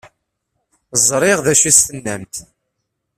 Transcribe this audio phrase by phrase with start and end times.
[1.07, 2.35] Ẓṛiɣ d acu i s-tennamt.